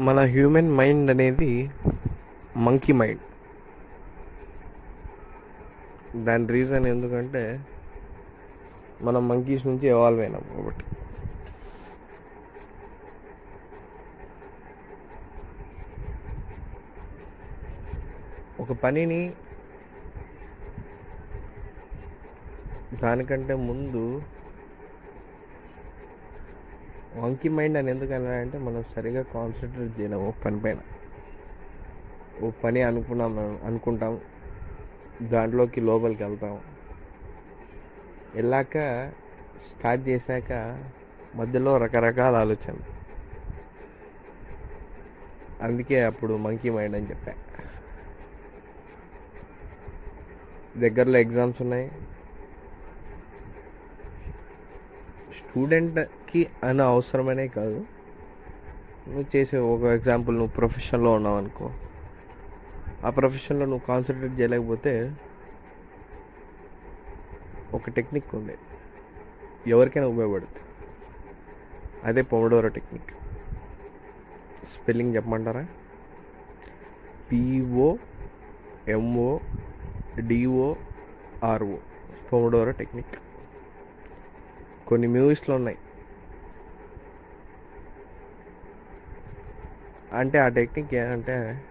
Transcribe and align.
మన 0.00 0.18
human 0.24 0.70
mind 0.76 1.10
అనేది 1.10 1.70
monkey 2.56 2.92
mind 2.92 3.24
దాని 6.26 6.46
రీజన్ 6.46 6.86
ఎందుకంటే 6.86 7.42
మనం 9.02 9.28
మంకీస్ 9.28 9.66
నుంచి 9.66 9.86
ఎవాల్వ్ 9.86 10.20
అయినాం 10.20 10.44
కాబట్టి. 10.56 10.84
ఒక 18.62 18.72
పనిని 18.72 19.32
దానికంటే 23.02 23.54
ముందు 23.54 24.04
వంకీ 27.20 27.48
మైండ్ 27.48 27.78
అని 27.78 27.90
ఎందుకు 27.90 28.12
అంటే 28.12 28.58
మనం 28.58 28.84
సరిగా 28.96 29.22
కాన్సన్ట్రేట్ 29.22 30.00
చేయలేము 30.00 30.28
ఒక 30.28 30.34
పని. 30.44 30.60
పైన 30.60 30.78
ఓ 32.42 32.50
పని 32.50 32.82
అనుకున్నాం 32.82 33.60
అనుకుంటాం 33.64 34.20
దాంట్లోకి 35.22 35.80
లోపలికి 35.80 36.24
వెళ్తాం. 36.24 36.60
వెళ్ళాక 38.34 38.72
స్టార్ట్ 39.70 40.08
చేశాక 40.08 40.82
మధ్యలో 41.34 41.76
రకరకాల 41.78 42.36
ఆలోచనలు. 42.36 42.98
అందుకే 45.62 46.02
అప్పుడు 46.02 46.36
మంకీ 46.36 46.70
మైండ్ 46.70 46.96
అని 46.96 47.10
చెప్పా. 47.10 47.32
దగ్గరలో 50.78 51.18
ఎగ్జామ్స్ 51.18 51.62
ఉన్నాయి. 51.62 51.90
స్టూడెంట్ 55.38 56.00
స్టూడెంట్కి 56.28 56.68
అని 56.68 56.82
అవసరమనే 56.82 57.44
కాదు. 57.48 57.78
నువ్వు 59.08 59.24
చేసే 59.34 59.58
ఒక 59.72 59.82
ఎగ్జాంపుల్ 59.96 60.34
నువ్వు 60.36 60.52
ప్రొఫెషన్లో 60.56 61.10
ఉన్నావు 61.18 61.36
అనుకో. 61.36 61.66
ఆ 63.04 63.10
ప్రొఫెషన్లో 63.10 63.64
నువ్వు 63.66 63.84
కాన్సన్ట్రేట్ 63.86 64.34
చేయలేకపోతే 64.40 64.92
ఒక 67.74 67.90
టెక్నిక్ 67.96 68.34
ఉంది 68.34 68.56
ఎవరికైనా 69.66 70.08
ఉపయోగపడుతుంది 70.08 70.64
అదే 72.04 72.22
పొమడోరో 72.22 72.68
టెక్నిక్ 72.76 73.10
స్పెల్లింగ్ 74.66 75.12
చెప్పమంటారా? 75.16 75.64
P O 77.30 77.88
M O 78.88 79.30
D O 80.28 80.68
R O 81.44 81.76
pomodoro 82.28 82.72
technique 82.80 83.16
కొన్ని 84.88 85.08
మూవీస్లో 85.14 85.54
ఉన్నాయి. 85.60 85.78
అంటే 90.12 90.38
ఆ 90.38 90.48
టెక్నిక్ 90.48 90.94
ఏంటంటే 90.94 91.64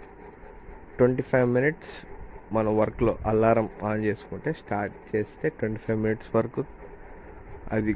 ట్వంటీ 0.97 1.23
ఫైవ్ 1.23 1.49
మినిట్స్ 1.49 2.05
మన 2.53 2.69
వర్క్లో 2.69 3.17
అలారం 3.25 3.69
ఆన్ 3.83 4.03
చేసుకుంటే 4.03 4.53
స్టార్ట్ 4.53 5.16
చేస్తే 5.16 5.49
ట్వంటీ 5.49 5.80
ఫైవ్ 5.80 5.99
మినిట్స్ 5.99 6.35
వరకు 6.35 6.63
అది 7.71 7.93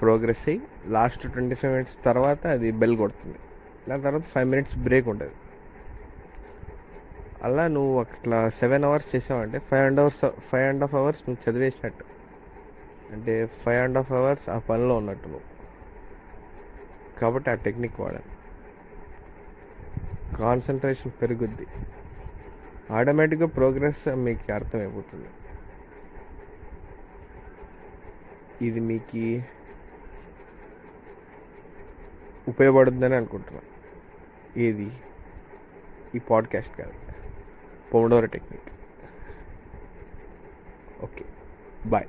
ప్రోగ్రెస్ 0.00 0.48
అయ్యి 0.48 0.62
లాస్ట్ 0.86 1.32
ట్వంటీ 1.32 1.54
ఫైవ్ 1.54 1.72
మినిట్స్ 1.72 2.04
తర్వాత 2.04 2.46
అది 2.46 2.70
బెల్ 2.70 2.96
కొడుతుంది. 2.96 3.38
దాని 3.88 4.02
తర్వాత 4.02 4.22
ఫైవ్ 4.22 4.48
మినిట్స్ 4.48 4.76
బ్రేక్ 4.76 5.08
ఉంటుంది. 5.08 5.32
అలా 7.42 7.66
నువ్వు 7.66 8.00
అట్లా 8.00 8.50
సెవెన్ 8.50 8.84
అవర్స్ 8.84 9.16
చేసావంటే 9.16 9.58
five 9.58 9.86
and 9.86 10.00
hours 10.00 10.40
five 10.40 10.68
and 10.68 10.80
half 10.80 10.94
hours 10.94 11.22
నువ్వు 11.28 11.50
చదివేసినట్టు. 11.50 12.04
అంటే 13.12 13.46
ఫైవ్ 13.46 13.82
అండ్ 13.82 13.96
హాఫ్ 13.96 14.12
అవర్స్ 14.12 14.48
ఆ 14.48 14.58
పనిలో 14.58 14.96
ఉన్నట్టు 14.96 15.28
నువ్వు. 15.28 15.54
కాబట్టి 17.20 17.50
ఆ 17.50 17.54
టెక్నిక్ 17.54 18.00
వాడాను 18.00 18.43
కాన్సన్ట్రేషన్ 20.38 21.12
పెరుగుద్ది. 21.22 21.66
ఆటోమేటిక్గా 22.90 23.46
ప్రోగ్రెస్ 23.46 24.08
మీకు 24.08 24.52
అర్థమైపోతుంది. 24.52 25.28
ఇది 28.62 28.80
మీకు 28.80 29.42
ఉపయోగపడుతుందని 32.48 33.14
అనుకుంటున్నాను. 33.14 33.74
ఏది? 34.58 34.92
ఈ 36.14 36.18
పాడ్కాస్ట్ 36.18 36.78
కాదు. 36.78 36.92
Pomodoro 37.94 38.24
technique 38.24 38.62
okay. 41.02 41.24
బాయ్. 41.86 42.06